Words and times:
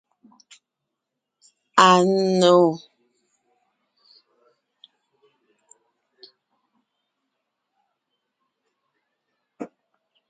Anò. 1.89 2.59